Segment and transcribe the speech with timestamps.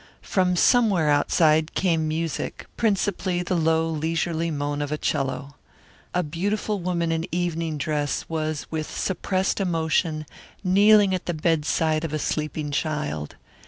[0.23, 5.53] From somewhere outside came music, principally the low, leisurely moan of a 'cello.
[6.15, 10.25] A beautiful woman in evening dress was with suppressed emotion
[10.63, 13.35] kneeling at the bedside of a sleeping child.